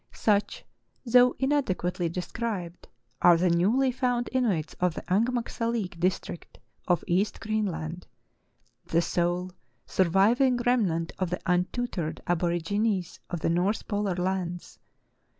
Such, 0.13 0.65
though 1.05 1.35
inadequately 1.37 2.09
described, 2.09 2.87
are 3.21 3.37
the 3.37 3.51
newly 3.51 3.91
found 3.91 4.29
Inuits 4.31 4.73
of 4.79 4.95
the 4.95 5.03
Angmagsalik 5.03 5.99
district 5.99 6.57
of 6.87 7.03
East 7.05 7.39
Green 7.39 7.67
land, 7.67 8.07
the 8.83 9.03
sole 9.03 9.51
surviving 9.85 10.57
remnant 10.57 11.11
of 11.19 11.29
the 11.29 11.39
untutored 11.45 12.19
aborigines 12.25 13.19
of 13.29 13.41
the 13.41 13.49
north 13.51 13.87
polar 13.87 14.15
lands. 14.15 14.79